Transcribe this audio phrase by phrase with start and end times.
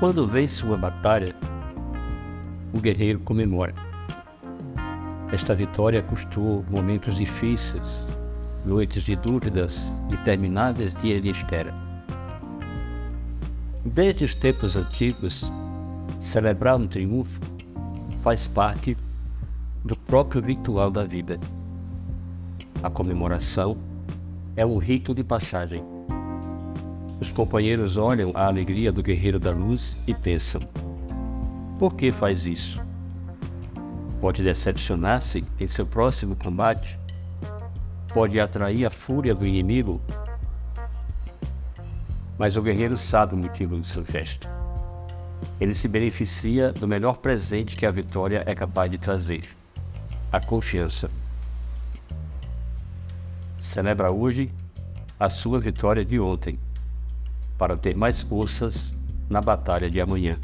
[0.00, 1.36] Quando vence uma batalha,
[2.72, 3.74] o guerreiro comemora.
[5.30, 8.10] Esta vitória custou momentos difíceis,
[8.64, 11.74] noites de dúvidas, intermináveis dias de espera.
[13.84, 15.52] Desde os tempos antigos,
[16.18, 17.38] celebrar um triunfo
[18.22, 18.96] faz parte
[19.84, 21.38] do próprio ritual da vida.
[22.82, 23.76] A comemoração
[24.56, 25.84] é um rito de passagem.
[27.20, 30.62] Os companheiros olham a alegria do guerreiro da luz e pensam:
[31.80, 32.78] por que faz isso?
[34.20, 36.98] Pode decepcionar-se em seu próximo combate?
[38.12, 39.98] Pode atrair a fúria do inimigo?
[42.36, 44.46] Mas o guerreiro sabe o motivo do seu gesto.
[45.58, 49.44] Ele se beneficia do melhor presente que a vitória é capaz de trazer:
[50.30, 51.10] a confiança.
[53.58, 54.52] Celebra hoje
[55.18, 56.58] a sua vitória de ontem,
[57.60, 58.96] para ter mais forças
[59.28, 60.38] na batalha de amanhã.